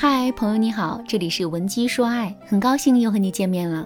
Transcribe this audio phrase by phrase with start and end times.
[0.00, 3.84] 嗨，朋友你好，这里是文姬说爱，很高兴又和你见面了。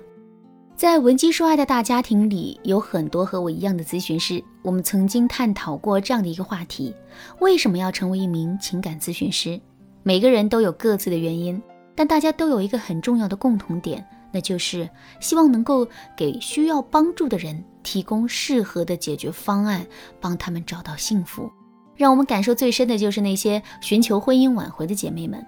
[0.77, 4.45] 在文姬说爱的大家庭里，有很多和我一样的咨询师。
[4.61, 6.95] 我们曾经探讨过这样的一个话题：
[7.41, 9.59] 为什么要成为一名情感咨询师？
[10.03, 11.59] 每个人都有各自的原因，
[11.95, 14.87] 但大家都有一个很重要的共同点，那就是
[15.19, 19.87] 希望能够给需要帮助的人提供适合的解决方案，
[20.21, 21.51] 帮他们找到幸福。
[21.97, 25.43] 让我们感受最深的就是那些寻求婚姻挽回的姐妹们。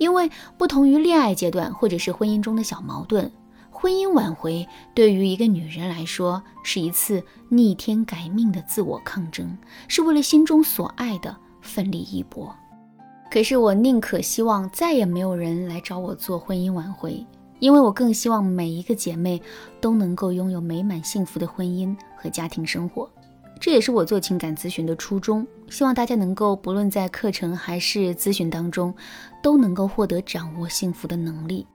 [0.00, 3.30] 因为不同于恋爱阶段或者是婚姻中的小矛盾，
[3.70, 12.56] 婚姻挽回对于一个女人来说是一次逆天改命的自我抗争，是为了心中所爱的奋力一搏。
[13.30, 17.22] 可是我宁可希望再也没有人来找我做婚姻挽回，
[17.58, 19.40] 因为我更希望每一个姐妹
[19.82, 23.06] 都能够拥有美满幸福的婚姻和家庭生活。
[23.60, 28.94] 这也是我做情感咨询的初衷，希望大家能够不论在课程还是咨询当中，
[29.42, 31.66] 都能够获得掌握幸福的能力。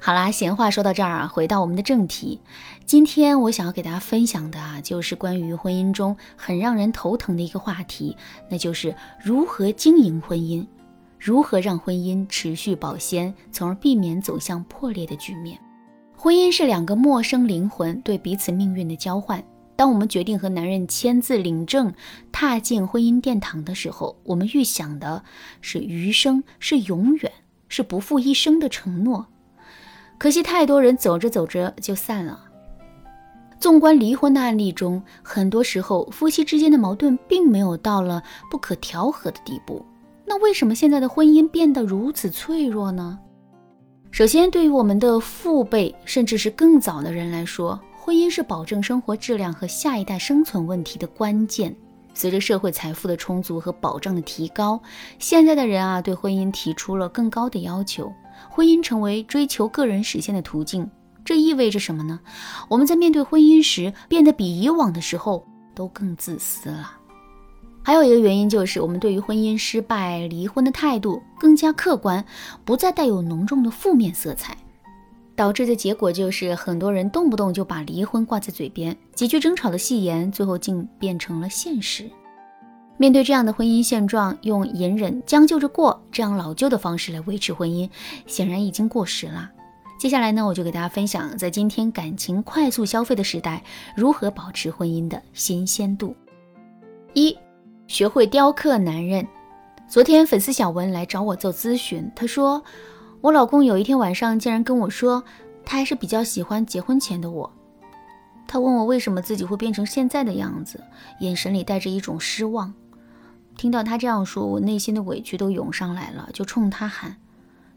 [0.00, 2.40] 好啦，闲话说到这儿啊，回到我们的正题，
[2.86, 8.16] 今天我想要给大家分享的啊，就是关于婚姻中很让人头疼的一个话题，
[8.48, 10.66] 那就是如何经营婚姻，
[11.18, 15.58] 如何让婚姻持续保鲜，从而避免走向破裂的局面。
[16.16, 19.44] 婚姻是两个陌生灵魂对彼此命运的交换。
[19.82, 21.92] 当我们决定和男人签字领证，
[22.30, 25.24] 踏进婚姻殿堂的时候，我们预想的
[25.60, 27.32] 是余生，是永远，
[27.66, 29.26] 是不负一生的承诺。
[30.18, 32.44] 可惜太多人走着走着就散了。
[33.58, 39.84] 纵观离婚的案例中，很多时候夫妻之间的矛盾并没有到了不可调和的地步。
[40.24, 43.18] 那为什么现在的婚姻变得如此脆弱呢？
[44.12, 51.72] 首先，对于我们的父辈，甚至是更早的人来说，婚姻是保证生活质量和下一代生存问题的关键。
[52.12, 54.82] 随着社会财富的充足和保障的提高，
[55.20, 58.12] 现在的人啊，对婚姻提出了更高的要求。
[58.50, 60.90] 婚姻成为追求个人实现的途径，
[61.24, 62.18] 这意味着什么呢？
[62.68, 66.90] 我们在面对婚姻时，变得比以往的时候都更自私了。
[67.84, 72.24] 还有一个原因就是，我们对于婚姻失败、离婚的态度更加客观，
[72.64, 74.56] 不再带有浓重的负面色彩。
[75.34, 82.10] 导致的结果就是，很多人动不动就把离婚挂在嘴边，几句争吵的戏言，最后竟变成了现实。
[82.98, 87.88] 面对这样的婚姻现状，用隐忍、将就着过这样老旧的方式来维持婚姻，
[88.26, 89.50] 显然已经过时了。
[89.98, 93.64] 接下来呢，我就给大家分享，在今天感情快速消费的时代，
[93.96, 96.14] 如何保持婚姻的新鲜度。
[97.14, 97.36] 一、
[97.86, 99.26] 学会雕刻男人。
[99.88, 102.62] 昨天粉丝小文来找我做咨询，他说。
[103.22, 105.22] 我老公有一天晚上竟然跟我说，
[105.64, 107.52] 他还是比较喜欢结婚前的我。
[108.48, 110.80] 他问我为什么自己会变成现在的样子，
[111.20, 112.74] 眼神里带着一种失望。
[113.56, 117.16] 听到他这样说，我内心的委屈都涌上来了，就冲他喊：“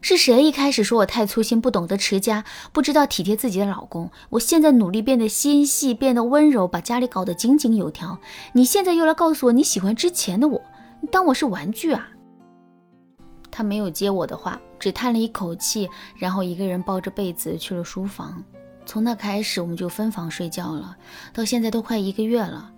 [0.02, 4.10] 是谁一开始说我太粗心，不懂得持家，不知道体贴自己的老公？
[4.30, 8.18] 我现在努力变得心细，变得温柔，把家里搞得井井有条。
[8.54, 10.60] 你现在又来告诉我你喜欢之前的我，
[11.00, 12.08] 你当我是玩具啊？”
[13.56, 18.44] 他没有接我的话，只叹了一口气，然后一个人抱着被子去了书房。
[18.84, 20.94] 从那开始，我们就分房睡觉了。
[21.32, 22.70] 到现在都快一个月了，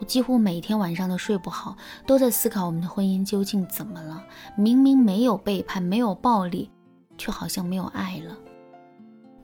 [0.00, 4.24] 我几乎每天晚上都睡不好，都在思考我们的婚姻究竟怎么了。
[4.56, 6.68] 明明没有背叛，没有暴力，
[7.16, 8.36] 却好像没有爱了。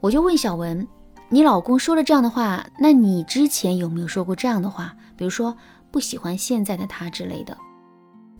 [0.01, 0.85] 我就问小文
[1.31, 4.97] ：“你老公说了这样的话，那你之前有没有说过这样的话？
[5.17, 5.57] 比如说
[5.93, 7.57] 不喜欢现在的他之类的？”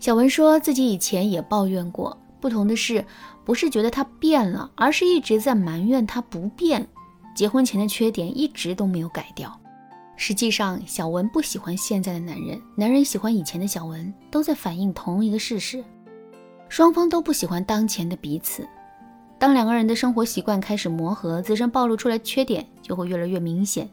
[0.01, 2.19] 小文说自己以前也抱怨过。
[2.41, 3.05] 不同的是，
[3.45, 6.89] 不是觉得他变了，而是一直在埋怨他不变。
[7.35, 9.57] 结婚前的缺点一直都没有改掉。
[10.17, 15.83] 实际上，小文不喜欢现在的男人，男人喜欢以前的小文，都在反映同一个事实：
[16.69, 18.69] 双方都不喜欢当前的彼此。
[19.41, 23.89] 当两个人的生活习惯开始磨合，自身暴露出来缺点就会越来越明显。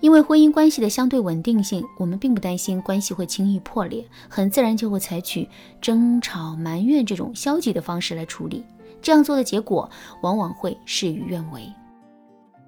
[0.00, 5.48] 因为婚姻关系的相对稳定性，我们并不担心关系会轻易破裂，很自然就会采取
[5.80, 8.64] 争吵、埋怨这种消极的方式来处理。
[9.00, 9.88] 这样做的结果
[10.22, 11.72] 往往会事与愿违。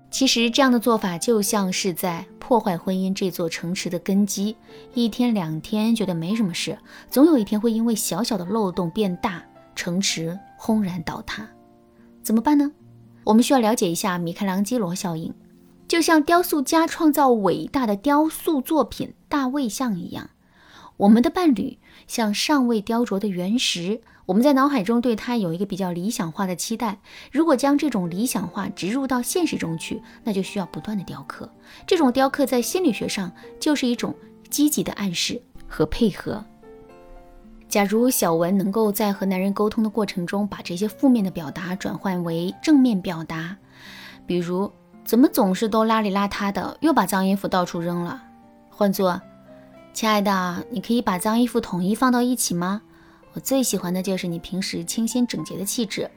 [0.09, 4.55] 其实这样的做法就像是在破坏婚姻这座城池的根基。
[4.95, 6.79] 一天两天觉得没什么事，
[7.11, 9.43] 总有一天会因为小小的漏洞变大，
[9.75, 11.45] 城池轰然倒塌。
[12.23, 12.73] 怎么办呢？
[13.25, 15.35] 我们需要了解一下米开朗基罗效应，
[15.87, 20.31] 就像雕塑家创造伟大的雕塑作品大卫像一样，
[20.97, 27.01] 我们的伴侣像尚未雕琢的原石，我们在脑海中对他有一个比较理想化的期待。
[27.31, 31.51] 如果将这种理想化植入到现实中去，那就需要不断的雕刻。
[31.87, 34.15] 这种雕刻在心理学上就是一种
[34.49, 36.45] 积极的暗示和配合。
[37.71, 43.57] 假如小文能够在和男人沟通的过程中，把这些负面的表达转换为正面表达，
[44.27, 44.71] 比如
[45.05, 48.21] 怎么总是都邋里邋遢的，又把脏衣服到处扔了，
[48.69, 49.23] 换作
[49.93, 52.83] 亲爱的，你可以把脏衣服统一放到一起吗？
[53.35, 56.11] 我最喜欢的就是你平时清新整洁的气质。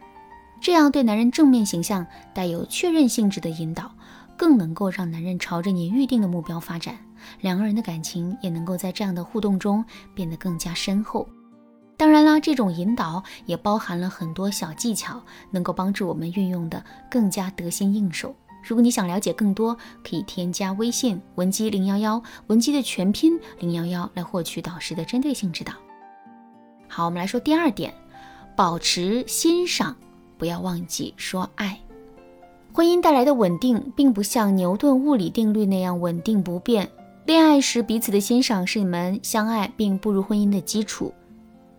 [0.59, 2.03] 这样对男人正面形象
[2.33, 3.91] 带有确认性质的引导，
[4.35, 6.97] 更能够让男人朝着你预定的目标发展，
[7.41, 9.85] 两个人的感情也能够在这样的互动中
[10.15, 11.27] 变得更加深厚。
[11.95, 18.35] 当然啦，这种引导也包含了很多小技巧，能够帮助我们运用的更加得心应手。
[18.65, 25.73] 如果你想了解更多，可以添加微信文姬零幺幺，文姬的全拼零幺幺，来获取导师的针对性指导。
[26.87, 27.93] 好，我们来说第二点，
[28.55, 29.95] 保持欣赏，
[30.37, 31.79] 不要忘记说爱。
[32.73, 36.89] 婚姻带来的稳定，并不像牛顿物理定律那样稳定不变。
[37.25, 41.13] 恋爱时彼此的欣赏是你们相爱并步入婚姻的基础。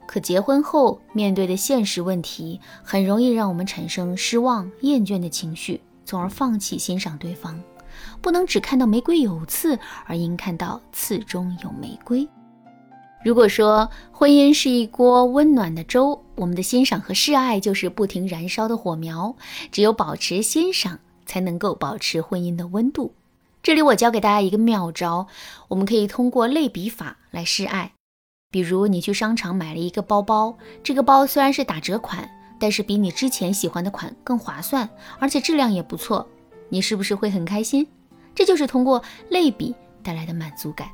[0.07, 7.61] 可结婚后面对的现实问题，很容易让我们产生失望、厌倦的情绪，从而放弃欣赏对方。
[8.21, 12.27] 不能只看到玫瑰有刺，而应看到刺中有玫瑰。
[13.25, 19.35] 如果说婚姻是一锅温暖的粥，我们的欣赏和示爱就是不停燃烧的火苗。
[19.73, 23.15] 只有保持欣赏，才能够保持婚姻的温度。
[23.63, 25.27] 这里我教给大家一个妙招，
[25.69, 27.93] 我们可以通过类比法来示爱。
[28.55, 36.25] 比如你去商场买了一个包包，这个包虽然是打折款，但是比你之前喜欢的款更划算，而且质量也不错，
[36.69, 37.85] 你是不是会很开心？
[38.33, 39.75] 这就是通过类比
[40.05, 40.87] 带来的满足感。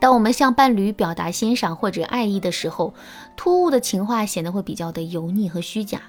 [0.00, 2.94] 当我们向伴侣表达欣赏或者爱意的时候，
[3.36, 6.00] 突兀的情话显得会比较的油腻和虚假。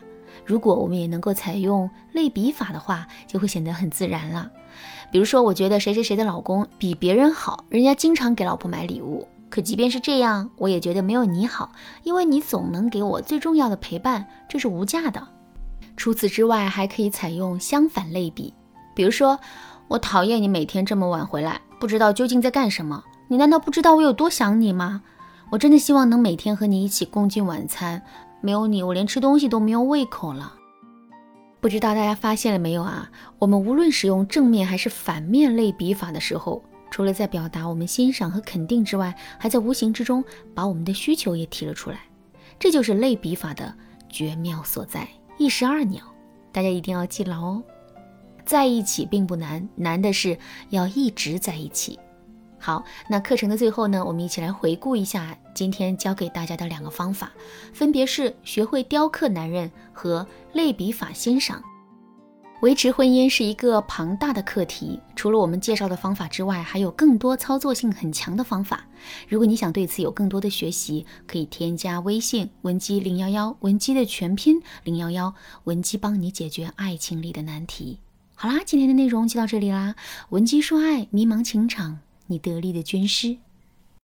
[0.45, 4.49] 如果我们也能够采用类比法的话，就会显得很自然了。
[5.11, 9.27] 比如说，我觉得谁谁谁的老公比别人好，人家经常给老婆买礼物。
[9.49, 11.71] 可即便是这样，我也觉得没有你好，
[12.03, 15.27] 因为你总能给我最重要的陪伴，这是无价的。
[15.97, 18.53] 除此之外，还可以采用相反类比，
[18.95, 19.39] 比如说，
[19.87, 23.03] 我讨厌你每天这么晚回来，不知道究竟在干什么。
[23.27, 25.01] 你难道不知道我有多想你吗？
[25.51, 28.03] 我真的希望能每天和你一起共进晚餐，
[28.41, 30.53] 没有你，我连吃东西都没有胃口了。
[31.59, 33.09] 不知道大家发现了没有啊？
[33.39, 36.63] 我们无论使用正面还是反面类比法的时候。
[36.91, 41.99] 除了在表达我们欣赏和肯定之外，还在无形之中把我们的需求也提了出来，
[42.59, 43.73] 这就是类比法的
[44.09, 45.07] 绝妙所在，
[45.37, 46.03] 一石二鸟。
[46.51, 47.63] 大家一定要记牢哦。
[48.43, 50.37] 在一起并不难，难的是
[50.69, 51.99] 要一直在一起。
[52.57, 57.31] 好，那课程的最后呢，我们一起来回顾一下今天教给大家的两个方法，
[57.71, 61.63] 分别是学会雕刻男人和类比法欣赏。
[62.61, 68.85] 维持婚姻是一个庞大的课题，除了我们介绍的方法之外，还有更多操作性很强的方法。
[69.29, 75.33] 如果你想对此有更多的学习，可以添加微信文姬零幺幺，文姬的全拼零幺幺，
[75.63, 77.99] 文姬帮你解决爱情里的难题。
[78.35, 79.95] 好啦，今天的内容就到这里啦，
[80.31, 83.37] 文姬说爱，迷茫情场，你得力的军师。